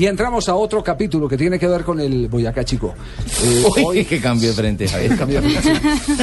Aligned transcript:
Y 0.00 0.06
entramos 0.06 0.48
a 0.48 0.54
otro 0.54 0.82
capítulo 0.82 1.28
que 1.28 1.36
tiene 1.36 1.58
que 1.58 1.66
ver 1.68 1.82
con 1.84 2.00
el 2.00 2.26
Boyacá 2.26 2.64
Chico. 2.64 2.94
Eh, 3.44 3.62
Uy, 3.84 4.06
qué 4.06 4.22
cambio 4.22 4.48
de 4.48 4.54
frente, 4.54 4.88
Javier. 4.88 5.16
cambio 5.18 5.42
de- 5.42 5.50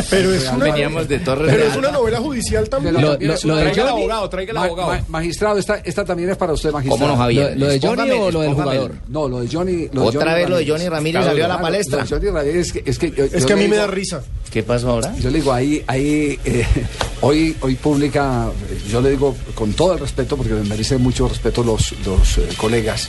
Pero 0.10 0.34
es 0.34 0.50
una, 0.52 0.66
Veníamos 0.66 1.08
de 1.08 1.20
Torres 1.20 1.52
pero 1.52 1.66
es 1.70 1.76
una 1.78 1.92
novela 1.92 2.18
judicial 2.20 2.68
también. 2.68 2.96
Lo- 2.96 3.00
lo- 3.00 3.10
lo 3.12 3.16
de 3.18 3.38
traiga 3.38 3.70
el 3.70 3.76
Johnny- 3.76 3.90
abogado, 3.90 4.28
traiga 4.30 4.52
el 4.54 4.58
Ma- 4.58 4.66
abogado. 4.66 4.90
ma- 4.90 5.04
magistrado, 5.10 5.60
esta, 5.60 5.76
esta 5.86 6.04
también 6.04 6.32
es 6.32 6.38
para 6.38 6.54
usted, 6.54 6.72
magistrado. 6.72 7.00
¿Cómo 7.00 7.12
no, 7.14 7.16
Javier? 7.22 7.52
¿Lo, 7.60 7.66
lo 7.68 7.72
de 7.72 7.80
Johnny 7.80 8.02
Espóngame, 8.02 8.14
o 8.24 8.32
lo 8.32 8.42
del 8.42 8.54
jugador? 8.56 8.92
No, 9.08 9.28
lo 9.30 9.40
de 9.42 9.48
Johnny. 9.48 9.88
lo 9.94 10.02
de 10.02 10.08
Otra 10.08 10.22
Johnny 10.22 10.34
vez 10.34 10.50
lo 10.50 10.58
de 10.58 10.68
Johnny 10.68 10.90
Ramírez 10.90 11.26
salió 11.26 11.46
a 11.46 11.48
la 11.48 11.62
palestra. 11.62 12.06
Johnny 12.10 12.30
Ramírez 12.32 12.56
es 12.66 12.74
que, 12.74 12.84
es 12.90 12.98
que, 12.98 13.12
yo- 13.12 13.26
Es 13.26 13.32
yo 13.42 13.46
que 13.46 13.54
a 13.54 13.56
mí 13.56 13.68
me 13.68 13.76
da 13.76 13.86
risa. 13.86 14.24
¿Qué 14.50 14.64
pasó 14.64 14.90
ahora? 14.90 15.16
Yo 15.20 15.30
le 15.30 15.42
digo, 15.42 15.54
ahí, 15.54 15.84
ahí 15.86 16.40
eh, 16.44 16.66
hoy, 17.22 17.56
hoy 17.62 17.76
publica, 17.76 18.50
yo 18.90 19.00
le 19.00 19.12
digo 19.12 19.36
con 19.54 19.74
todo 19.74 19.94
el 19.94 20.00
respeto, 20.00 20.36
porque 20.38 20.54
me 20.56 20.64
merece 20.64 20.98
mucho 20.98 21.28
respeto 21.28 21.64
los, 21.64 21.94
los 22.04 22.40
eh, 22.40 22.48
colegas, 22.58 23.08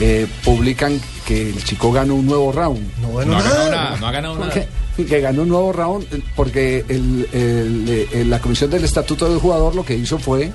eh, 0.00 0.26
publican 0.44 1.00
que 1.26 1.50
el 1.50 1.64
chico 1.64 1.90
ganó 1.92 2.14
un 2.14 2.26
nuevo 2.26 2.52
round. 2.52 2.80
No, 3.00 3.08
bueno, 3.08 3.32
No 3.32 3.38
ha 3.38 3.42
ganado 3.42 3.70
nada. 3.70 3.96
no 3.98 4.06
ha 4.06 4.12
ganado 4.12 4.38
nada. 4.38 4.52
Que, 4.96 5.04
que 5.04 5.20
ganó 5.20 5.42
un 5.42 5.48
nuevo 5.48 5.72
round 5.72 6.06
eh, 6.12 6.22
porque 6.34 6.84
el- 6.88 7.28
el- 7.32 8.08
eh, 8.12 8.24
la 8.26 8.40
comisión 8.40 8.70
del 8.70 8.84
estatuto 8.84 9.28
del 9.28 9.38
jugador 9.38 9.74
lo 9.74 9.84
que 9.84 9.94
hizo 9.96 10.18
fue 10.18 10.52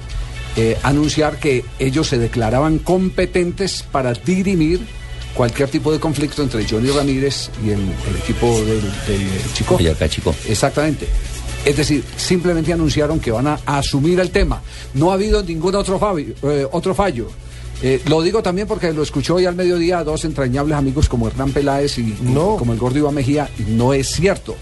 eh, 0.58 0.78
anunciar 0.84 1.38
que 1.40 1.64
ellos 1.80 2.08
se 2.08 2.18
declaraban 2.18 2.80
competentes 2.80 3.84
para 3.92 4.14
dirimir 4.14 4.82
cualquier 5.34 5.70
tipo 5.70 5.92
de 5.94 6.00
conflicto 6.00 6.42
entre 6.44 6.68
Johnny 6.68 6.90
Ramírez 6.92 7.50
y 7.66 7.70
el, 7.70 7.80
el 7.80 8.16
equipo 8.22 8.48
del, 8.66 8.82
del 9.08 9.54
Chico. 9.54 9.76
Boyacá 9.76 10.10
Chico. 10.10 10.36
Exactamente. 10.48 11.08
Es 11.64 11.78
decir, 11.78 12.04
simplemente 12.18 12.74
anunciaron 12.74 13.20
que 13.20 13.32
van 13.32 13.48
a 13.48 13.60
asumir 13.66 14.20
el 14.20 14.32
tema. 14.32 14.62
No 14.96 15.12
ha 15.12 15.14
habido 15.14 15.42
ningún 15.44 15.76
otro, 15.76 16.00
fabi- 16.00 16.34
eh, 16.44 16.68
otro 16.72 16.94
fallo. 16.96 17.30
Eh, 17.84 18.02
lo 18.08 18.22
digo 18.22 18.44
también 18.44 18.68
porque 18.68 18.94
lo 18.94 19.02
escuchó 19.04 19.36
hoy 19.36 19.46
al 19.46 19.56
mediodía 19.56 20.00
a 20.00 20.04
dos 20.04 20.24
entrañables 20.26 20.78
amigos 20.78 21.10
como 21.10 21.28
Hernán 21.28 21.52
Peláez 21.52 21.98
y, 21.98 22.16
No. 22.22 22.56
como 22.58 22.74
el 22.74 22.80
gordo 22.80 23.00
Iván 23.00 23.16
Mejía. 23.16 23.50
No 23.68 23.94
es 23.94 24.10
cierto. 24.10 24.56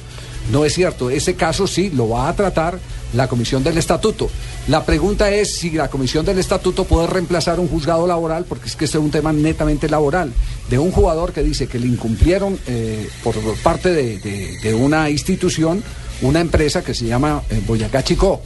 No 0.51 0.63
es 0.65 0.73
cierto. 0.73 1.09
Ese 1.09 1.35
caso 1.35 1.67
sí 1.67 1.89
lo 1.93 2.09
va 2.09 2.29
a 2.29 2.35
tratar 2.35 2.79
la 3.13 3.27
Comisión 3.27 3.63
del 3.63 3.77
Estatuto. 3.77 4.29
La 4.67 4.85
pregunta 4.85 5.29
es 5.31 5.55
si 5.57 5.71
la 5.71 5.89
Comisión 5.89 6.25
del 6.25 6.39
Estatuto 6.39 6.85
puede 6.85 7.07
reemplazar 7.07 7.59
un 7.59 7.67
juzgado 7.67 8.07
laboral, 8.07 8.45
porque 8.47 8.67
es 8.67 8.75
que 8.75 8.85
este 8.85 8.97
es 8.97 9.03
un 9.03 9.11
tema 9.11 9.33
netamente 9.33 9.89
laboral, 9.89 10.31
de 10.69 10.79
un 10.79 10.91
jugador 10.91 11.33
que 11.33 11.43
dice 11.43 11.67
que 11.67 11.79
le 11.79 11.87
incumplieron 11.87 12.57
eh, 12.67 13.09
por 13.23 13.35
parte 13.63 13.91
de, 13.91 14.19
de- 14.19 14.59
de 14.63 14.73
una 14.75 15.09
institución, 15.09 15.83
una 16.21 16.39
empresa 16.39 16.83
que 16.83 16.93
se 16.93 17.05
llama 17.05 17.41
eh, 17.49 17.61
Boyacá 17.67 18.03
Chico. 18.03 18.41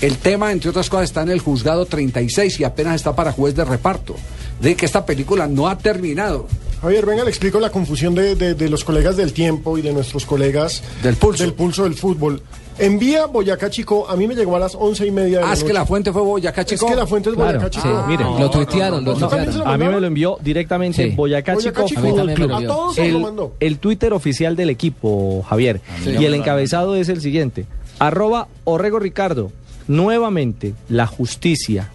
El 0.00 0.18
tema, 0.18 0.52
entre 0.52 0.70
otras 0.70 0.90
cosas, 0.90 1.04
está 1.04 1.22
en 1.22 1.30
el 1.30 1.40
juzgado 1.40 1.86
36 1.86 2.60
y 2.60 2.64
apenas 2.64 2.96
está 2.96 3.16
para 3.16 3.32
juez 3.32 3.54
de 3.54 3.64
reparto. 3.64 4.14
De 4.60 4.74
que 4.74 4.86
esta 4.86 5.04
película 5.06 5.46
no 5.46 5.68
ha 5.68 5.78
terminado. 5.78 6.46
Javier, 6.82 7.06
venga, 7.06 7.24
le 7.24 7.30
explico 7.30 7.58
la 7.58 7.70
confusión 7.70 8.14
de, 8.14 8.34
de- 8.36 8.54
de 8.54 8.68
los 8.68 8.84
colegas 8.84 9.16
del 9.16 9.32
tiempo 9.32 9.78
y 9.78 9.82
de 9.82 9.92
nuestros 9.94 10.26
colegas 10.26 10.82
Del 11.02 11.16
pulso. 11.16 11.42
del 11.42 11.54
pulso 11.54 11.84
del 11.84 11.94
fútbol. 11.94 12.42
Envía 12.78 13.24
Boyacá 13.24 13.70
Chico, 13.70 14.06
a 14.08 14.16
mí 14.16 14.26
me 14.26 14.34
llegó 14.34 14.54
a 14.56 14.58
las 14.58 14.74
once 14.74 15.06
y 15.06 15.10
media 15.10 15.38
de 15.38 15.44
la 15.44 15.50
Ah, 15.50 15.54
es 15.54 15.64
que 15.64 15.72
la 15.72 15.86
fuente 15.86 16.12
fue 16.12 16.20
Boyacá 16.20 16.60
Es 16.60 16.66
Chico. 16.66 16.86
que 16.86 16.94
la 16.94 17.06
fuente 17.06 17.30
es 17.30 17.34
Claro, 17.36 17.58
Boyacá 17.58 17.72
sí, 17.80 17.80
Chico. 17.88 18.04
miren, 18.06 18.26
No, 18.26 18.38
lo 18.38 18.50
tuitearon, 18.50 19.02
no, 19.04 19.12
lo 19.12 19.18
no. 19.18 19.28
¿También 19.28 19.46
se 19.52 19.58
tuitearon. 19.58 19.82
A 19.82 19.84
mí 19.86 19.94
me 19.94 20.00
lo 20.00 20.06
envió 20.06 20.38
directamente 20.42 21.08
Sí. 21.08 21.14
Boyacá 21.16 21.54
Boyacá 21.54 21.84
Chico. 21.86 21.88
Chico. 21.88 22.00
A 22.00 22.04
mí 22.04 22.14
también 22.16 22.38
me 22.40 22.46
lo 22.46 22.56
A 22.56 22.62
todos 22.76 22.94
se 22.94 23.08
lo 23.08 23.16
El, 23.16 23.22
mandó. 23.22 23.52
el 23.60 23.78
Twitter 23.78 24.12
oficial 24.12 24.56
del 24.56 24.68
equipo, 24.68 25.42
Javier. 25.48 25.80
Y 26.04 26.22
el 26.26 26.34
encabezado 26.34 26.96
es 26.96 27.08
el 27.08 27.22
siguiente. 27.22 27.64
Arroba 27.98 28.48
Orrego 28.64 28.98
Ricardo. 28.98 29.50
Nuevamente 29.88 30.74
la 30.88 31.06
justicia. 31.06 31.90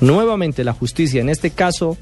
Nuevamente 0.00 0.64
la 0.64 0.72
justicia, 0.72 1.20
en 1.20 1.28
este 1.28 1.50
caso 1.50 1.96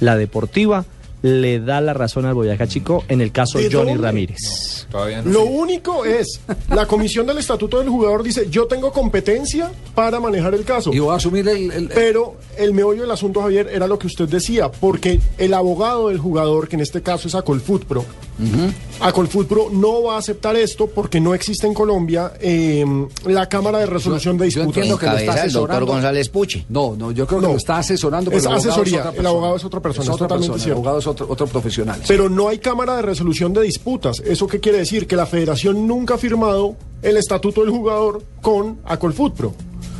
la 0.00 0.16
deportiva, 0.16 0.84
le 1.22 1.60
da 1.60 1.80
la 1.80 1.94
razón 1.94 2.26
al 2.26 2.34
Boyacá 2.34 2.66
Chico 2.66 3.04
en 3.08 3.20
el 3.20 3.32
caso 3.32 3.58
¿De 3.58 3.70
Johnny 3.70 3.92
dónde? 3.92 4.02
Ramírez. 4.06 4.83
Todavía 4.94 5.22
no. 5.22 5.30
Lo 5.32 5.44
único 5.44 6.04
es, 6.04 6.40
la 6.70 6.86
comisión 6.86 7.26
del 7.26 7.38
estatuto 7.38 7.80
del 7.80 7.88
jugador 7.88 8.22
dice, 8.22 8.46
yo 8.48 8.66
tengo 8.68 8.92
competencia 8.92 9.72
para 9.92 10.20
manejar 10.20 10.54
el 10.54 10.64
caso. 10.64 10.92
Y 10.94 11.00
voy 11.00 11.12
a 11.12 11.16
asumir 11.16 11.48
el- 11.48 11.72
el, 11.72 11.88
Pero 11.88 12.36
el 12.56 12.72
meollo 12.72 13.00
del 13.02 13.10
asunto, 13.10 13.40
Javier, 13.42 13.68
era 13.72 13.88
lo 13.88 13.98
que 13.98 14.06
usted 14.06 14.28
decía, 14.28 14.70
porque 14.70 15.18
el 15.36 15.52
abogado 15.52 16.10
del 16.10 16.18
jugador, 16.18 16.68
que 16.68 16.76
en 16.76 16.82
este 16.82 17.02
caso 17.02 17.26
es 17.26 17.34
Acolfutpro, 17.34 18.04
Acolfutpro 19.00 19.68
no 19.72 20.02
va 20.04 20.14
a 20.14 20.18
aceptar 20.18 20.56
esto 20.56 20.86
porque 20.86 21.20
no 21.20 21.34
existe 21.34 21.66
en 21.66 21.74
Colombia 21.74 22.32
eh, 22.40 22.84
la 23.26 23.48
Cámara 23.48 23.78
de 23.78 23.86
Resolución 23.86 24.36
de 24.38 24.50
yo 24.50 24.60
Disputas. 24.60 24.76
entiendo 24.76 24.98
que 24.98 25.06
lo 25.06 25.16
está 25.18 25.44
el 25.44 25.52
doctor. 25.52 25.84
González 25.84 26.28
Puche. 26.28 26.64
No, 26.68 26.94
no, 26.96 27.10
yo 27.10 27.26
creo 27.26 27.40
que 27.40 27.46
No. 27.46 27.52
lo 27.52 27.58
está 27.58 27.78
asesorando. 27.78 28.30
pero 28.30 28.38
Es 28.38 28.44
el 28.46 28.52
abogado 28.52 28.70
asesoría, 28.70 28.98
otra 29.00 29.08
el 29.10 29.14
persona. 29.16 29.28
abogado 29.30 29.56
es 29.56 29.64
otra 29.64 29.80
persona, 29.80 30.02
Es 30.04 30.08
otra 30.10 30.18
totalmente 30.26 30.52
persona, 30.52 30.56
el 30.56 30.62
cierto. 30.62 30.78
abogado 30.78 30.98
es 30.98 31.06
otro, 31.06 31.26
otro 31.28 31.46
profesional. 31.46 32.00
Pero 32.06 32.28
no 32.28 32.48
hay 32.48 32.58
Cámara 32.58 32.96
de 32.96 33.02
Resolución 33.02 33.52
de 33.52 33.62
Disputas. 33.62 34.20
¿Eso 34.24 34.46
qué 34.46 34.60
quiere 34.60 34.78
decir? 34.78 34.83
Que 35.06 35.16
la 35.16 35.26
federación 35.26 35.86
nunca 35.86 36.14
ha 36.14 36.18
firmado 36.18 36.76
el 37.02 37.16
estatuto 37.16 37.62
del 37.62 37.70
jugador 37.70 38.22
con 38.42 38.78
Acolfutpro. 38.84 39.54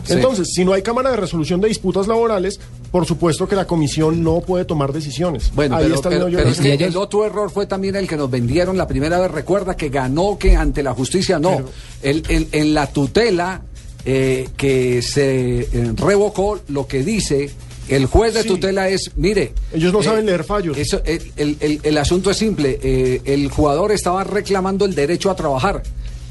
Sí. 0.04 0.12
Entonces, 0.12 0.48
si 0.54 0.64
no 0.66 0.74
hay 0.74 0.82
Cámara 0.82 1.10
de 1.10 1.16
Resolución 1.16 1.60
de 1.62 1.68
Disputas 1.68 2.06
Laborales, 2.06 2.60
por 2.92 3.06
supuesto 3.06 3.48
que 3.48 3.56
la 3.56 3.66
comisión 3.66 4.22
no 4.22 4.40
puede 4.40 4.66
tomar 4.66 4.92
decisiones. 4.92 5.50
Bueno, 5.54 5.76
Ahí 5.76 5.84
pero, 5.84 5.94
está 5.94 6.08
el 6.10 6.14
pero- 6.16 6.26
pero 6.36 6.48
es 6.50 6.60
que 6.60 6.74
el 6.74 6.96
otro 6.98 7.24
error 7.24 7.50
fue 7.50 7.66
también 7.66 7.96
el 7.96 8.06
que 8.06 8.16
nos 8.16 8.30
vendieron 8.30 8.76
la 8.76 8.86
primera 8.86 9.18
vez. 9.18 9.30
Recuerda 9.30 9.76
que 9.76 9.88
ganó 9.88 10.36
que 10.38 10.56
ante 10.56 10.82
la 10.82 10.92
justicia 10.92 11.38
no. 11.38 11.62
El- 12.02 12.22
el- 12.28 12.48
en 12.52 12.74
la 12.74 12.86
tutela 12.88 13.62
eh, 14.06 14.50
que 14.58 15.00
se 15.00 15.60
eh, 15.60 15.92
revocó, 15.96 16.60
lo 16.68 16.86
que 16.86 17.02
dice 17.02 17.50
el 17.88 18.06
juez 18.06 18.34
de 18.34 18.42
Sí. 18.42 18.48
tutela 18.48 18.88
es, 18.88 19.10
mire... 19.16 19.52
Ellos 19.72 19.92
no 19.92 20.02
saben 20.02 20.26
leer 20.26 20.44
fallos. 20.44 20.76
Eso, 20.76 21.00
el, 21.04 21.32
el- 21.36 21.56
el- 21.60 21.80
el 21.82 21.98
asunto 21.98 22.30
es 22.30 22.36
simple. 22.36 22.78
eh, 22.82 23.20
el 23.24 23.50
jugador 23.50 23.92
estaba 23.92 24.24
reclamando 24.24 24.84
el 24.84 24.94
derecho 24.94 25.30
a 25.30 25.36
trabajar. 25.36 25.82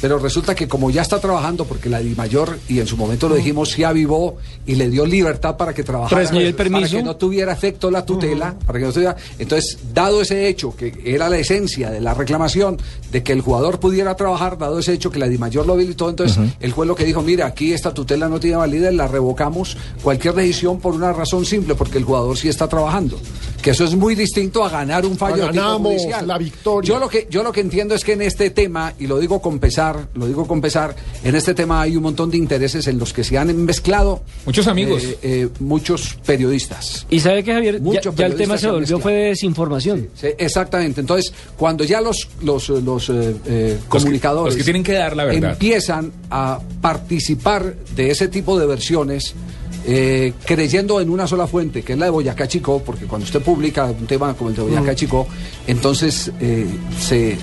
Pero 0.04 0.20
resulta 0.20 0.54
que 0.54 0.68
como 0.68 0.92
ya 0.92 1.02
está 1.02 1.18
trabajando, 1.22 1.64
porque 1.64 1.88
la 1.88 2.00
DIMAYOR, 2.02 2.60
y 2.68 2.82
en 2.82 2.88
su 2.88 2.98
momento 2.98 3.30
lo 3.30 3.36
dijimos, 3.36 3.70
se 3.70 3.86
avivó 3.86 4.36
y 4.66 4.76
le 4.76 4.90
dio 4.90 5.06
libertad 5.06 5.56
para 5.56 5.74
que 5.74 5.82
trabajara, 5.82 6.18
Tres 6.18 6.32
meses. 6.34 6.44
¿Y 6.44 6.48
el 6.50 6.56
permiso? 6.56 6.82
para 6.82 6.90
que 6.90 7.04
no 7.04 7.16
tuviera 7.16 7.54
efecto 7.54 7.90
la 7.90 8.06
tutela, 8.06 8.54
para 8.66 8.80
que 8.80 8.86
no 8.86 8.92
tuviera, 8.92 9.16
entonces, 9.40 9.78
dado 9.94 10.22
ese 10.22 10.50
hecho, 10.50 10.76
que 10.76 10.94
era 11.06 11.30
la 11.30 11.38
esencia 11.38 11.90
de 11.90 12.02
la 12.02 12.14
reclamación, 12.14 12.78
de 13.14 13.24
que 13.24 13.32
el 13.32 13.40
jugador 13.40 13.80
pudiera 13.80 14.14
trabajar, 14.18 14.58
dado 14.58 14.78
ese 14.80 14.92
hecho 14.92 15.10
que 15.10 15.20
la 15.20 15.30
DIMAYOR 15.30 15.66
lo 15.66 15.72
habilitó, 15.72 16.10
entonces 16.10 16.38
el 16.60 16.74
juez 16.74 16.86
lo 16.86 16.96
que 16.96 17.06
dijo, 17.06 17.22
mira, 17.22 17.46
aquí 17.46 17.72
esta 17.72 17.94
tutela 17.94 18.28
no 18.28 18.42
tiene 18.42 18.58
validez, 18.58 18.94
la 18.94 19.08
revocamos 19.08 19.78
cualquier 20.04 20.34
decisión 20.34 20.82
por 20.82 20.96
una 20.96 21.14
razón 21.14 21.46
simple, 21.46 21.76
porque 21.76 21.98
el 21.98 22.04
jugador 22.04 22.38
sí 22.38 22.50
está 22.50 22.68
trabajando. 22.68 23.18
Que 23.62 23.70
eso 23.70 23.86
es 23.86 23.96
muy 23.96 24.16
distinto 24.16 24.66
a 24.66 24.70
ganar 24.70 25.06
un 25.06 25.16
fallo 25.16 25.46
de 25.46 25.52
tipo 25.52 25.54
Ganamos 25.54 25.94
judicial. 25.94 26.28
la 26.28 26.38
victoria. 26.38 26.86
Yo 26.90 27.00
lo 27.00 27.08
que 27.08 27.28
yo 27.30 27.44
lo 27.44 27.54
que 27.54 27.62
entiendo 27.62 27.96
es 27.96 28.04
que 28.04 28.12
en 28.12 28.24
este 28.24 28.50
tema 28.50 28.94
y 29.00 29.08
lo 29.08 29.18
digo 29.18 29.42
con 29.42 29.60
pesar, 29.60 29.93
lo 30.16 30.28
digo 30.28 30.46
con 30.48 30.62
pesar, 30.62 30.96
en 31.24 31.36
este 31.36 31.54
tema 31.54 31.82
hay 31.82 31.96
un 31.96 32.04
montón 32.04 32.30
de 32.32 32.38
intereses 32.38 32.88
en 32.88 32.98
los 33.00 33.14
que 33.14 33.24
se 33.24 33.38
han 33.38 33.56
mezclado 33.66 34.22
Muchos 34.46 34.68
amigos. 34.68 35.04
eh, 35.04 35.18
eh, 35.22 35.50
muchos 35.60 36.16
periodistas. 36.26 37.06
Y 37.10 37.20
sabe 37.20 37.44
que 37.44 37.54
Javier, 37.54 37.82
ya, 37.84 38.02
ya 38.16 38.26
el 38.26 38.36
tema 38.36 38.58
se 38.58 38.70
volvió 38.70 39.00
fue 39.00 39.14
de 39.14 39.24
desinformación. 39.30 40.10
Sí, 40.16 40.28
exactamente. 40.38 41.02
Entonces, 41.02 41.34
cuando 41.58 41.84
ya 41.84 42.02
los 42.02 42.28
los, 42.42 42.70
los 42.70 43.10
eh, 43.10 43.36
eh, 43.46 43.80
comunicadores 43.88 44.54
los 44.54 44.58
que 44.58 44.64
tienen 44.64 44.84
que 44.84 44.94
dar 44.94 45.16
la 45.16 45.26
verdad. 45.26 45.52
empiezan 45.52 46.12
a 46.30 46.60
participar 46.82 47.76
de 47.96 48.12
ese 48.12 48.28
tipo 48.28 48.60
de 48.60 48.66
versiones. 48.66 49.34
eh, 49.86 50.32
creyendo 50.46 51.02
en 51.02 51.10
una 51.10 51.28
sola 51.28 51.46
fuente, 51.46 51.82
que 51.84 51.92
es 51.92 52.00
la 52.00 52.06
de 52.06 52.12
Boyacá 52.12 52.48
Chico, 52.48 52.82
porque 52.86 53.06
cuando 53.06 53.26
usted 53.26 53.42
publica 53.42 53.84
un 53.86 54.08
tema 54.08 54.34
como 54.34 54.50
el 54.50 54.56
de 54.56 54.62
Boyacá 54.62 54.96
Chico, 54.96 55.28
entonces 55.68 56.32
eh, 56.40 56.66
se 57.00 57.38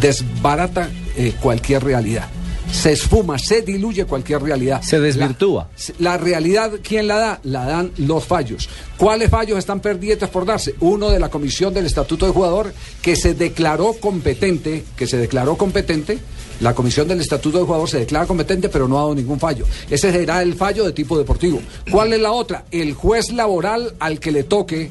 desbarata 0.00 0.88
eh, 1.16 1.34
cualquier 1.40 1.84
realidad. 1.84 2.28
Se 2.72 2.92
esfuma, 2.92 3.38
se 3.38 3.62
diluye 3.62 4.04
cualquier 4.04 4.42
realidad. 4.42 4.82
Se 4.82 5.00
desvirtúa. 5.00 5.68
La, 5.98 6.10
la 6.10 6.18
realidad, 6.18 6.72
¿quién 6.82 7.06
la 7.06 7.16
da? 7.16 7.40
La 7.42 7.64
dan 7.64 7.92
los 7.96 8.24
fallos. 8.24 8.68
¿Cuáles 8.98 9.30
fallos 9.30 9.58
están 9.58 9.80
pendientes 9.80 10.28
por 10.28 10.44
darse? 10.44 10.74
Uno 10.80 11.08
de 11.08 11.18
la 11.18 11.30
Comisión 11.30 11.72
del 11.72 11.86
Estatuto 11.86 12.26
de 12.26 12.32
Jugador 12.32 12.72
que 13.00 13.16
se 13.16 13.34
declaró 13.34 13.94
competente, 13.94 14.84
que 14.96 15.06
se 15.06 15.16
declaró 15.16 15.56
competente. 15.56 16.18
La 16.60 16.74
Comisión 16.74 17.08
del 17.08 17.20
Estatuto 17.20 17.58
de 17.58 17.64
Jugador 17.64 17.88
se 17.88 18.00
declara 18.00 18.26
competente, 18.26 18.68
pero 18.68 18.86
no 18.86 18.98
ha 18.98 19.02
dado 19.02 19.14
ningún 19.14 19.38
fallo. 19.40 19.64
Ese 19.88 20.12
será 20.12 20.42
el 20.42 20.54
fallo 20.54 20.84
de 20.84 20.92
tipo 20.92 21.16
deportivo. 21.16 21.60
¿Cuál 21.90 22.12
es 22.12 22.20
la 22.20 22.32
otra? 22.32 22.64
El 22.70 22.94
juez 22.94 23.32
laboral 23.32 23.94
al 23.98 24.20
que 24.20 24.32
le 24.32 24.42
toque 24.42 24.90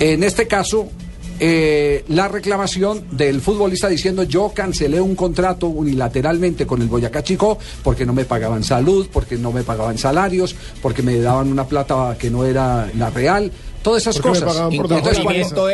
En 0.00 0.24
este 0.24 0.48
caso, 0.48 0.90
eh, 1.40 2.04
la 2.08 2.28
reclamación 2.28 3.04
del 3.10 3.40
futbolista 3.40 3.88
diciendo 3.88 4.22
yo 4.22 4.52
cancelé 4.54 5.00
un 5.00 5.14
contrato 5.16 5.66
unilateralmente 5.68 6.66
con 6.66 6.80
el 6.82 6.88
Boyacá 6.88 7.22
Chico 7.22 7.58
porque 7.82 8.06
no 8.06 8.12
me 8.12 8.24
pagaban 8.24 8.62
salud, 8.64 9.08
porque 9.12 9.36
no 9.36 9.52
me 9.52 9.62
pagaban 9.62 9.98
salarios, 9.98 10.54
porque 10.82 11.02
me 11.02 11.18
daban 11.18 11.50
una 11.50 11.66
plata 11.66 12.16
que 12.18 12.30
no 12.30 12.44
era 12.44 12.88
la 12.96 13.10
real. 13.10 13.50
Todas 13.82 14.00
esas 14.06 14.18
cosas. 14.18 14.44
Entonces, 14.70 15.18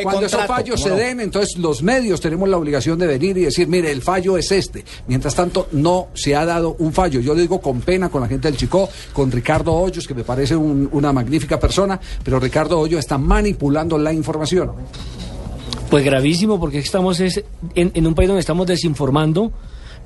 cuando, 0.03 0.27
esos 0.27 0.45
fallos 0.47 0.81
¿cómo 0.83 0.85
se 0.85 0.91
no? 0.91 0.97
den, 0.97 1.21
entonces 1.21 1.57
los 1.59 1.81
medios 1.85 2.21
tenemos 2.21 2.49
la 2.49 2.57
obligación 2.57 2.99
de 2.99 3.07
venir 3.07 3.39
y 3.39 3.43
decir, 3.43 3.69
mire, 3.69 3.93
el 3.93 4.03
fallo 4.03 4.37
es 4.37 4.51
este. 4.51 4.85
Mientras 5.07 5.37
tanto, 5.37 5.69
no 5.71 6.09
se 6.15 6.35
ha 6.35 6.45
dado 6.45 6.75
un 6.81 6.93
fallo. 6.93 7.21
Yo 7.21 7.35
lo 7.35 7.41
digo 7.41 7.61
con 7.61 7.81
pena 7.83 8.09
con 8.09 8.21
la 8.23 8.27
gente 8.27 8.49
del 8.49 8.57
Chico, 8.57 8.89
con 9.13 9.31
Ricardo 9.31 9.73
Hoyos, 9.75 10.09
que 10.09 10.15
me 10.15 10.25
parece 10.25 10.57
un- 10.57 10.89
una 10.91 11.13
magnífica 11.13 11.61
persona, 11.61 12.01
pero 12.25 12.41
Ricardo 12.41 12.81
Hoyos 12.81 12.99
está 12.99 13.17
manipulando 13.17 13.97
la 13.97 14.13
información. 14.13 14.73
Pues 15.91 16.05
gravísimo, 16.05 16.61
porque 16.61 16.79
estamos 16.79 17.19
es 17.19 17.43
en, 17.75 17.91
en 17.95 18.07
un 18.07 18.15
país 18.15 18.29
donde 18.29 18.41
estamos 18.41 18.67
desinformando 18.67 19.53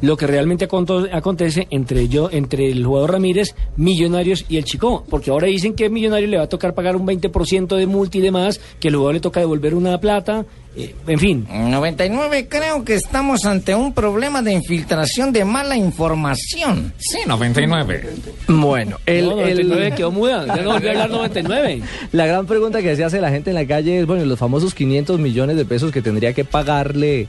lo 0.04 0.16
que 0.16 0.26
realmente 0.26 0.66
aconto- 0.68 1.08
acontece 1.12 1.66
entre 1.70 2.08
yo, 2.08 2.28
entre 2.30 2.70
el 2.70 2.84
jugador 2.84 3.12
Ramírez, 3.12 3.54
Millonarios 3.76 4.44
y 4.48 4.56
el 4.56 4.64
Chico. 4.64 5.04
Porque 5.08 5.30
ahora 5.30 5.46
dicen 5.46 5.74
que 5.74 5.88
Millonarios 5.90 6.30
le 6.30 6.36
va 6.38 6.44
a 6.44 6.48
tocar 6.48 6.74
pagar 6.74 6.96
un 6.96 7.06
20% 7.06 7.76
de 7.76 7.86
multa 7.86 8.18
y 8.18 8.20
demás, 8.20 8.60
que 8.80 8.88
el 8.88 8.94
jugador 8.96 9.14
le 9.14 9.20
toca 9.20 9.40
devolver 9.40 9.74
una 9.74 9.98
plata, 10.00 10.44
eh, 10.76 10.94
en 11.06 11.18
fin. 11.18 11.46
99 11.50 12.48
creo 12.48 12.84
que 12.84 12.94
estamos 12.94 13.44
ante 13.44 13.74
un 13.74 13.92
problema 13.94 14.42
de 14.42 14.52
infiltración 14.52 15.32
de 15.32 15.44
mala 15.44 15.76
información. 15.76 16.92
Sí, 16.98 17.18
99. 17.26 18.10
Bueno, 18.48 18.96
el, 19.06 19.24
no, 19.26 19.30
el- 19.40 19.56
99 19.68 19.92
quedó 19.96 20.10
muda, 20.10 20.46
ya 20.46 20.56
no 20.62 20.72
volvió 20.72 20.88
a 20.88 20.92
hablar 20.92 21.10
99. 21.10 21.82
la 22.12 22.26
gran 22.26 22.46
pregunta 22.46 22.82
que 22.82 22.96
se 22.96 23.04
hace 23.04 23.20
la 23.20 23.30
gente 23.30 23.50
en 23.50 23.54
la 23.56 23.66
calle 23.66 24.00
es, 24.00 24.06
bueno, 24.06 24.24
los 24.24 24.38
famosos 24.38 24.74
500 24.74 25.18
millones 25.20 25.56
de 25.56 25.64
pesos 25.64 25.92
que 25.92 26.02
tendría 26.02 26.32
que 26.32 26.44
pagarle 26.44 27.28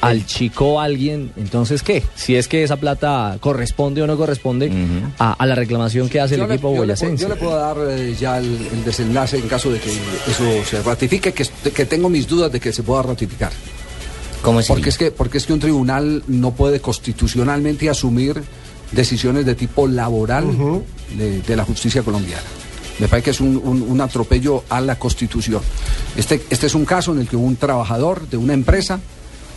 al 0.00 0.24
chico 0.26 0.80
alguien, 0.80 1.30
entonces, 1.36 1.82
¿qué? 1.82 2.02
Si 2.14 2.34
es 2.36 2.48
que 2.48 2.62
esa 2.62 2.76
plata 2.76 3.36
corresponde 3.40 4.00
o 4.02 4.06
no 4.06 4.16
corresponde 4.16 4.70
a, 5.18 5.32
a 5.34 5.46
la 5.46 5.54
reclamación 5.54 6.08
que 6.08 6.20
hace 6.20 6.36
el 6.36 6.40
Yo 6.40 6.46
equipo 6.46 6.68
yo 6.68 6.72
le 6.72 6.76
puedo- 6.76 6.86
boyacense. 6.86 7.22
Yo 7.22 7.28
le 7.28 7.36
puedo 7.36 7.56
dar 7.56 7.76
eh, 7.90 8.16
ya 8.18 8.38
el, 8.38 8.46
el 8.72 8.84
desenlace 8.84 9.36
en 9.38 9.46
caso 9.48 9.70
de 9.70 9.78
que 9.78 9.90
eso 9.90 10.44
se 10.68 10.82
ratifique, 10.82 11.32
que, 11.32 11.44
que 11.72 11.84
tengo 11.86 12.08
mis 12.08 12.26
dudas 12.26 12.50
de 12.50 12.60
que 12.60 12.72
se 12.72 12.82
pueda 12.82 13.02
ratificar. 13.02 13.52
¿Cómo 14.42 14.60
es 14.60 14.68
Porque 14.68 14.88
es 14.88 14.96
que 14.96 15.10
porque 15.10 15.36
es 15.36 15.44
que 15.44 15.52
un 15.52 15.60
tribunal 15.60 16.22
no 16.26 16.52
puede 16.52 16.80
constitucionalmente 16.80 17.90
asumir 17.90 18.42
decisiones 18.92 19.44
de 19.44 19.54
tipo 19.54 19.86
laboral 19.86 20.46
de, 21.16 21.42
de 21.42 21.56
la 21.56 21.64
justicia 21.64 22.02
colombiana. 22.02 22.42
Me 22.98 23.06
parece 23.08 23.24
que 23.26 23.30
es 23.32 23.40
un, 23.40 23.56
un- 23.62 23.82
un 23.82 24.00
atropello 24.00 24.64
a 24.70 24.80
la 24.80 24.98
Constitución. 24.98 25.60
Este, 26.16 26.42
este 26.50 26.66
es 26.66 26.74
un 26.74 26.84
caso 26.86 27.12
en 27.12 27.20
el 27.20 27.28
que 27.28 27.36
un 27.36 27.56
trabajador 27.56 28.28
de 28.28 28.36
una 28.38 28.52
empresa 28.54 28.98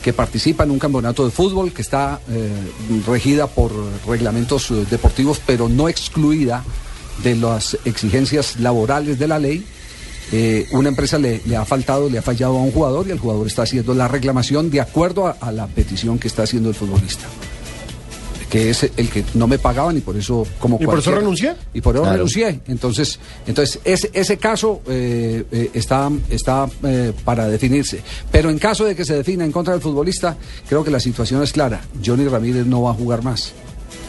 que 0.03 0.13
participa 0.13 0.65
en 0.65 0.71
un 0.71 0.79
campeonato 0.79 1.25
de 1.25 1.31
fútbol 1.31 1.71
que 1.71 1.81
está 1.81 2.19
eh, 2.29 2.51
regida 3.07 3.47
por 3.47 3.71
reglamentos 4.05 4.69
eh, 4.69 4.85
deportivos, 4.91 5.41
pero 5.43 5.69
no 5.69 5.87
excluida 5.87 6.63
de 7.23 7.35
las 7.35 7.77
exigencias 7.85 8.59
laborales 8.59 9.17
de 9.17 9.27
la 9.27 9.39
ley, 9.39 9.65
eh, 10.31 10.67
una 10.71 10.89
empresa 10.89 11.17
le, 11.17 11.41
ha 11.55 11.63
faltado, 11.63 12.09
le 12.09 12.17
ha 12.17 12.21
fallado 12.21 12.57
a 12.57 12.61
un 12.61 12.71
jugador 12.71 13.07
y 13.07 13.11
el 13.11 13.19
jugador 13.19 13.47
está 13.47 13.63
haciendo 13.63 13.93
la 13.93 14.07
reclamación 14.07 14.69
de 14.69 14.81
acuerdo 14.81 15.33
a 15.39 15.51
la 15.51 15.67
petición 15.67 16.19
que 16.19 16.27
está 16.27 16.43
haciendo 16.43 16.69
el 16.69 16.75
futbolista. 16.75 17.25
Que 18.53 18.69
es 18.69 18.83
el 18.83 19.09
que 19.09 19.25
no 19.33 19.47
me 19.47 19.57
pagaban 19.57 19.97
y 19.97 20.01
por 20.01 20.15
eso 20.15 20.45
como 20.59 20.77
¿Y 20.79 20.85
por 20.85 20.99
eso 20.99 21.09
renuncié? 21.11 21.55
Y 21.73 21.81
por 21.81 21.95
eso 21.95 22.03
Claro. 22.03 22.17
renuncié. 22.17 22.59
Entonces, 22.67 23.17
entonces 23.47 23.79
ese, 23.83 24.11
ese 24.13 24.37
caso 24.37 24.81
eh, 24.87 25.43
eh, 25.51 25.71
está, 25.73 26.11
está 26.29 26.69
eh, 26.83 27.13
para 27.25 27.47
definirse. 27.47 28.01
Pero 28.31 28.51
en 28.51 28.59
caso 28.59 28.85
de 28.85 28.95
que 28.95 29.05
se 29.05 29.15
defina 29.15 29.43
en 29.43 29.51
contra 29.51 29.73
del 29.73 29.81
futbolista, 29.81 30.37
creo 30.69 30.83
que 30.83 30.91
la 30.91 30.99
situación 30.99 31.41
es 31.41 31.51
clara. 31.51 31.81
Johnny 32.05 32.27
Ramírez 32.27 32.67
no 32.67 32.83
va 32.83 32.91
a 32.91 32.93
jugar 32.93 33.23
más. 33.23 33.53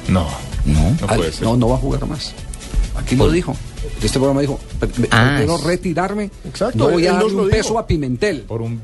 No. 0.09 0.27
No. 0.67 0.91
No 1.01 1.07
puede 1.07 1.33
ser. 1.33 1.45
no, 1.45 1.57
no 1.57 1.69
va 1.71 1.77
a 1.77 1.79
jugar 1.79 2.07
más. 2.07 2.33
Aquí 2.97 3.17
lo 3.17 3.31
dijo. 3.31 3.57
Este 4.03 4.19
programa 4.19 4.43
dijo, 4.43 4.61
"Pre- 4.79 4.89
me- 4.99 5.09
Ah, 5.11 5.37
quiero 5.39 5.57
es- 5.57 5.65
retirarme, 5.65 6.31
Exacto, 6.45 6.77
no 6.79 6.91
voy 6.91 7.07
a 7.07 7.13
darle 7.15 7.27
un 7.35 7.37
dijo. 7.47 7.49
peso 7.51 7.79
a 7.79 7.87
Pimentel. 7.87 8.43
Por 8.43 8.61
un. 8.63 8.79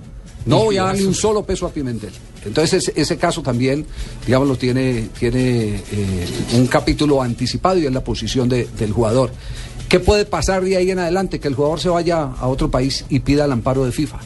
No 0.46 0.64
voy 0.64 0.78
a 0.78 0.84
darle 0.84 1.06
un 1.06 1.14
solo 1.14 1.42
peso 1.44 1.66
a 1.66 1.70
Pimentel. 1.70 2.10
Entonces 2.44 2.88
ese, 2.88 3.00
ese 3.00 3.16
caso 3.18 3.42
también, 3.42 3.84
digamos, 4.26 4.48
lo 4.48 4.56
tiene, 4.56 5.08
tiene 5.18 5.76
eh, 5.92 6.26
un 6.54 6.66
capítulo 6.66 7.20
anticipado 7.22 7.78
y 7.78 7.86
es 7.86 7.92
la 7.92 8.02
posición 8.02 8.48
de- 8.48 8.66
del 8.78 8.92
jugador. 8.92 9.30
¿Qué 9.88 10.00
puede 10.00 10.24
pasar 10.24 10.64
de 10.64 10.76
ahí 10.76 10.90
en 10.90 10.98
adelante? 11.00 11.40
Que 11.40 11.48
el 11.48 11.54
jugador 11.54 11.80
se 11.80 11.88
vaya 11.90 12.22
a 12.22 12.46
otro 12.48 12.70
país 12.70 13.04
y 13.10 13.20
pida 13.20 13.44
el 13.44 13.52
amparo 13.52 13.84
de 13.84 13.92
FIFA. 13.92 14.18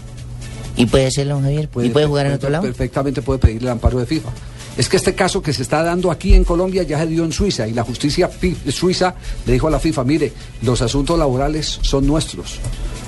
¿Y 0.76 0.86
puede 0.86 1.06
hacerlo, 1.06 1.40
Javier? 1.40 1.68
¿Y 1.82 1.88
puede 1.90 2.06
jugar 2.06 2.26
en 2.26 2.32
otro 2.34 2.50
lado? 2.50 2.64
Perfectamente 2.64 3.22
puede 3.22 3.38
pedir 3.38 3.62
el 3.62 3.68
amparo 3.68 3.98
de 3.98 4.06
FIFA. 4.06 4.30
Es 4.76 4.88
que 4.88 4.96
este 4.96 5.14
caso 5.14 5.40
que 5.40 5.52
se 5.52 5.62
está 5.62 5.82
dando 5.84 6.10
aquí 6.10 6.34
en 6.34 6.42
Colombia 6.44 6.82
ya 6.82 6.98
se 6.98 7.06
dio 7.06 7.24
en 7.24 7.32
Suiza 7.32 7.66
y 7.68 7.72
la 7.72 7.84
justicia 7.84 8.28
suiza 8.70 9.14
le 9.46 9.52
dijo 9.52 9.68
a 9.68 9.70
la 9.70 9.78
FIFA, 9.78 10.02
mire, 10.04 10.32
los 10.62 10.82
asuntos 10.82 11.16
laborales 11.16 11.78
son 11.82 12.06
nuestros, 12.08 12.58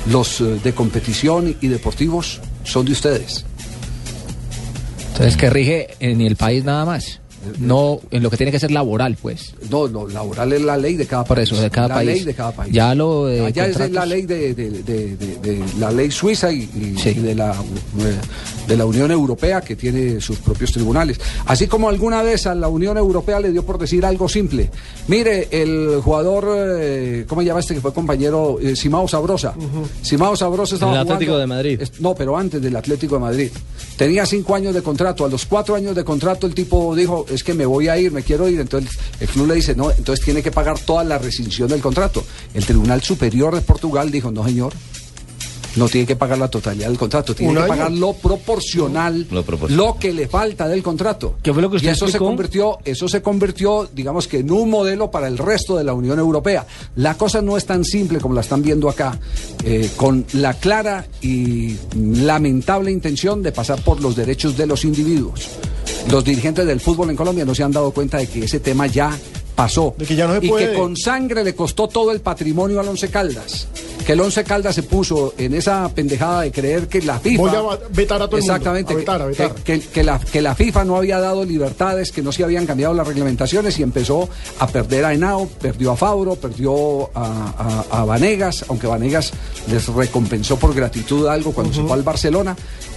los 0.09 0.41
eh, 0.41 0.61
de 0.63 0.73
competición 0.75 1.57
y 1.61 1.67
deportivos 1.67 2.41
son 2.67 2.85
de 2.85 2.93
ustedes. 2.93 3.45
Entonces, 5.13 5.37
que 5.37 5.49
rige 5.49 5.89
en 6.01 6.21
el 6.21 6.37
país 6.37 6.65
nada 6.65 6.85
más. 6.85 7.21
No 7.59 8.01
en 8.11 8.23
lo 8.23 8.31
que 8.31 8.37
tiene 8.37 8.53
que 8.53 8.59
ser 8.61 8.71
laboral, 8.71 9.17
pues. 9.21 9.55
No, 9.71 9.87
lo 9.87 10.09
laboral 10.09 10.53
es 10.53 10.63
la 10.63 10.77
ley 10.77 10.97
de 10.97 11.07
cada 11.07 11.25
Por 11.25 11.37
país. 11.37 11.51
eso, 11.53 11.61
de 11.61 11.71
cada 11.71 11.89
la 11.89 11.95
país. 11.97 12.09
ley 12.11 12.25
de 12.25 12.35
cada 12.35 12.53
país. 12.53 12.73
Ya 12.73 12.95
lo 12.95 13.27
de 13.27 13.47
Allá 13.47 13.67
es 13.67 13.91
la 13.91 14.07
ley 14.07 14.23
de, 14.23 14.55
de- 14.55 14.71
de- 14.71 15.17
de- 15.17 15.37
de 15.41 15.65
la 15.79 15.91
ley 15.91 16.11
suiza 16.11 16.53
y, 16.53 16.63
y- 16.63 16.95
Sí. 16.99 17.11
y 17.11 17.15
de 17.21 17.35
la 17.35 17.55
de 18.67 18.77
la 18.77 18.85
Unión 18.85 19.11
Europea 19.11 19.61
que 19.61 19.77
tiene 19.77 20.21
sus 20.21 20.39
propios 20.39 20.73
tribunales. 20.73 21.21
Así 21.47 21.67
como 21.69 21.89
alguna 21.89 22.23
vez 22.23 22.47
a 22.47 22.55
la 22.55 22.69
Unión 22.69 22.97
Europea 22.97 23.39
le 23.41 23.53
dio 23.53 23.65
por 23.65 23.79
decir 23.79 24.05
algo 24.05 24.29
simple. 24.29 24.71
Mire, 25.09 25.49
el 25.53 26.01
jugador, 26.03 26.47
eh, 26.81 27.25
¿cómo 27.29 27.43
se 27.43 27.47
llama 27.47 27.61
este 27.61 27.75
que 27.75 27.81
fue 27.81 27.93
compañero? 27.93 28.59
Eh, 28.61 28.75
Simao 28.75 29.07
Sabrosa. 29.07 29.55
Simao 30.03 30.35
Sabrosa 30.37 30.75
estaba 30.75 30.93
El 30.93 30.99
Atlético 30.99 31.33
jugando- 31.33 31.39
de 31.41 31.47
Madrid. 31.47 31.81
es- 31.83 32.01
No, 32.01 32.15
pero 32.15 32.37
antes 32.37 32.61
del 32.61 32.75
Atlético 32.75 33.15
de 33.17 33.21
Madrid. 33.21 33.51
Tenía 33.97 34.27
cinco 34.27 34.55
años 34.55 34.75
de 34.75 34.83
contrato. 34.83 35.25
A 35.25 35.29
los 35.29 35.47
cuatro 35.47 35.75
años 35.75 35.95
de 35.95 36.05
contrato 36.05 36.47
el 36.47 36.55
tipo 36.55 36.95
dijo, 36.95 37.25
es 37.37 37.45
que 37.45 37.55
me 37.55 37.65
voy 37.67 37.89
a 37.89 37.97
ir, 37.99 38.11
me 38.11 38.23
quiero 38.23 38.49
ir. 38.49 38.59
Entonces 38.61 38.99
el 39.21 39.29
club 39.29 39.47
le 39.47 39.55
dice, 39.55 39.75
no, 39.77 39.91
entonces 39.91 40.25
tiene 40.25 40.43
que 40.43 40.51
pagar 40.51 40.79
toda 40.81 41.05
la 41.05 41.19
rescisión 41.19 41.69
del 41.69 41.81
contrato. 41.81 42.25
El 42.55 42.65
Tribunal 42.67 43.03
Superior 43.03 43.55
de 43.55 43.61
Portugal 43.61 44.11
dijo, 44.11 44.31
no 44.31 44.45
señor, 44.45 44.73
no 45.77 45.89
tiene 45.91 46.07
que 46.07 46.17
pagar 46.17 46.39
la 46.39 46.49
totalidad 46.49 46.89
del 46.89 46.97
contrato, 46.97 47.35
tiene 47.35 47.51
¿Un 47.51 47.57
que 47.59 47.63
año? 47.65 47.69
pagar 47.69 47.93
lo 47.93 48.15
proporcional, 48.15 49.27
Lo 49.31 49.43
proporcional. 49.45 49.87
lo 49.87 49.99
que 49.99 50.11
le 50.15 50.27
falta 50.27 50.67
del 50.69 50.83
contrato. 50.83 51.37
¿Qué 51.43 51.53
fue 51.53 51.61
lo 51.61 51.69
que 51.69 51.77
usted 51.77 51.89
y 51.89 51.93
eso 51.93 52.09
se 52.09 52.17
convirtió, 52.19 52.79
eso 52.83 53.07
se 53.09 53.21
convirtió, 53.21 53.87
digamos 53.93 54.27
que 54.27 54.39
en 54.39 54.51
un 54.51 54.71
modelo 54.71 55.11
para 55.11 55.29
el 55.29 55.37
resto 55.37 55.77
de 55.77 55.85
la 55.85 55.93
Unión 55.93 56.19
Europea. 56.19 56.67
La 56.97 57.19
cosa 57.19 57.43
no 57.43 57.59
es 57.59 57.67
tan 57.67 57.85
simple 57.85 58.21
como 58.21 58.35
la 58.35 58.41
están 58.41 58.63
viendo 58.63 58.89
acá, 58.89 59.19
eh, 59.65 59.91
con 59.97 60.25
la 60.33 60.55
clara 60.55 61.07
y 61.21 61.77
lamentable 61.95 62.91
intención 62.91 63.43
de 63.43 63.53
pasar 63.53 63.83
por 63.83 64.01
los 64.01 64.17
derechos 64.17 64.57
de 64.57 64.67
los 64.67 64.83
individuos. 64.83 65.43
Los 66.11 66.25
dirigentes 66.25 66.67
del 66.67 66.81
fútbol 66.81 67.11
en 67.11 67.17
Colombia 67.17 67.45
no 67.45 67.55
se 67.55 67.63
han 67.63 67.73
dado 67.73 67.91
cuenta 67.91 68.19
de 68.19 68.27
que 68.29 68.45
ese 68.45 68.61
tema 68.61 68.87
ya 68.87 69.11
pasó. 69.57 69.95
De 69.99 70.05
que 70.07 70.15
ya 70.15 70.27
no 70.27 70.39
se 70.39 70.47
y 70.47 70.49
puede. 70.49 70.71
que 70.73 70.79
con 70.79 70.97
sangre 70.97 71.43
le 71.43 71.55
costó 71.55 71.89
todo 71.89 72.13
el 72.13 72.21
patrimonio 72.21 72.79
al 72.79 72.89
Once 72.89 73.09
Caldas. 73.09 73.67
Que 74.07 74.13
el 74.13 74.21
Once 74.21 74.45
Caldas 74.45 74.75
se 74.77 74.85
puso 74.85 75.35
en 75.37 75.53
esa 75.55 75.89
pendejada 75.93 76.43
de 76.43 76.53
creer 76.53 76.87
que 76.87 77.03
la 77.03 77.19
FIFA. 77.19 77.43
Voy 77.43 77.51
a 77.51 77.79
vetar 77.91 78.23
a 78.23 78.27
todo 78.29 78.37
el 78.37 78.43
mundo. 78.43 78.55
Exactamente. 78.55 78.93
A 78.93 78.97
vetar, 78.97 79.21
a 79.23 79.25
que- 79.25 79.31
vetar. 79.31 79.55
Que, 79.65 79.81
que 79.81 80.05
la, 80.05 80.21
que 80.21 80.43
la 80.43 80.55
FIFA 80.55 80.85
no 80.85 80.97
había 80.97 81.19
dado 81.19 81.45
libertades, 81.45 82.13
que 82.13 82.23
no 82.23 82.31
se 82.31 82.45
habían 82.45 82.67
cambiado 82.67 82.95
las 82.95 83.07
reglamentaciones 83.09 83.77
y 83.81 83.83
empezó 83.83 84.29
a 84.61 84.67
perder 84.69 85.07
a 85.07 85.13
Henao, 85.15 85.49
perdió 85.61 85.91
a 85.91 85.97
Fabro, 85.97 86.37
perdió 86.37 87.11
a, 87.17 87.85
a- 87.91 88.01
a 88.03 88.05
Vanegas, 88.05 88.65
aunque 88.69 88.87
Vanegas 88.87 89.33
les 89.69 89.89
recompensó 89.89 90.57
por 90.57 90.73
gratitud 90.73 91.27
algo 91.27 91.53
cuando 91.53 91.75
se 91.75 91.83
fue 91.83 91.95
al 91.95 92.03
Barcelona. 92.05 92.57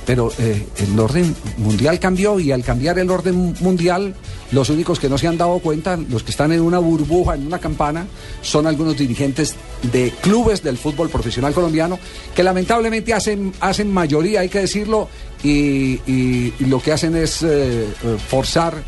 Pero 0.10 0.32
eh, 0.40 0.66
el 0.80 1.00
orden 1.00 1.36
mundial 1.58 2.00
cambió 2.00 2.40
y 2.40 2.52
al 2.52 2.64
cambiar 2.64 2.98
el 2.98 3.12
orden 3.12 3.54
mundial, 3.60 4.16
los 4.52 4.72
únicos 4.72 5.00
que 5.00 5.08
no 5.08 5.20
se 5.20 5.28
han 5.28 5.38
dado 5.38 5.60
cuenta, 5.60 5.98
los 6.10 6.24
que 6.24 6.32
están 6.32 6.52
en 6.52 6.62
una 6.62 6.80
burbuja, 6.80 7.36
en 7.36 7.46
una 7.46 7.60
campana, 7.60 8.08
son 8.42 8.66
algunos 8.66 8.98
dirigentes 8.98 9.54
de 9.92 10.12
clubes 10.22 10.64
del 10.64 10.80
fútbol 10.80 11.10
profesional 11.10 11.54
colombiano 11.54 12.00
que 12.36 12.42
lamentablemente 12.42 13.14
hacen, 13.14 13.54
hacen 13.60 13.94
mayoría, 13.94 14.40
hay 14.40 14.50
que 14.50 14.62
decirlo, 14.62 15.08
y, 15.44 16.00
y- 16.08 16.54
y 16.60 16.66
lo 16.66 16.82
que 16.82 16.92
hacen 16.92 17.16
es 17.16 17.44
eh, 17.44 17.86
forzar 18.30 18.82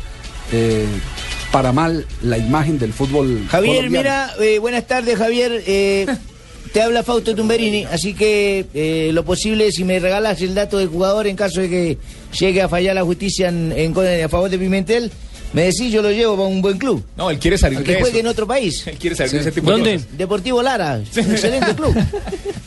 eh, 0.50 0.86
para 1.52 1.70
mal 1.70 2.04
la 2.22 2.36
imagen 2.36 2.80
del 2.80 2.92
fútbol 2.92 3.46
Javier, 3.48 3.76
colombiano. 3.76 4.02
mira, 4.02 4.44
eh, 4.44 4.58
buenas 4.58 4.88
tardes, 4.88 5.16
Javier. 5.16 5.62
Te 6.72 6.80
habla 6.80 7.02
Fausto 7.02 7.34
Tumberini, 7.34 7.84
así 7.84 8.14
que 8.14 8.64
eh, 8.72 9.10
lo 9.12 9.24
posible, 9.24 9.70
si 9.72 9.84
me 9.84 9.98
regalas 9.98 10.40
el 10.40 10.54
dato 10.54 10.78
del 10.78 10.88
jugador 10.88 11.26
en 11.26 11.36
caso 11.36 11.60
de 11.60 11.68
que 11.68 11.98
llegue 12.38 12.62
a 12.62 12.68
fallar 12.68 12.94
la 12.94 13.04
justicia 13.04 13.48
en, 13.48 13.94
a 14.24 14.28
favor 14.30 14.48
de 14.48 14.58
Pimentel, 14.58 15.10
me 15.52 15.64
decís, 15.64 15.92
yo 15.92 16.00
lo 16.00 16.10
llevo 16.10 16.34
para 16.36 16.48
un 16.48 16.62
buen 16.62 16.78
club. 16.78 17.04
No, 17.14 17.30
él 17.30 17.38
quiere 17.38 17.58
salir 17.58 17.82
Que 17.82 17.96
de 17.96 18.00
juegue 18.00 18.20
en 18.20 18.26
otro 18.26 18.46
país. 18.46 18.86
Él 18.86 18.96
quiere 18.96 19.14
salir 19.14 19.32
de 19.32 19.40
ese 19.40 19.52
tipo 19.52 19.70
¿Dónde? 19.70 19.98
de. 19.98 20.04
Deportivo 20.16 20.62
Lara, 20.62 20.98
excelente 20.98 21.74
club. 21.74 21.94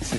Sí, 0.05 0.17